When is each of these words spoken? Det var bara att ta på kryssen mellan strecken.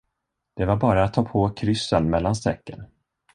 Det 0.55 0.65
var 0.65 0.75
bara 0.77 1.03
att 1.03 1.13
ta 1.13 1.23
på 1.25 1.49
kryssen 1.49 2.09
mellan 2.09 2.35
strecken. 2.35 2.83